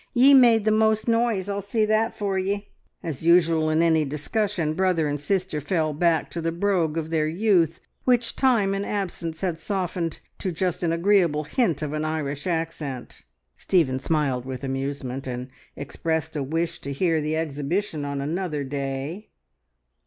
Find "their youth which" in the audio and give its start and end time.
7.11-8.35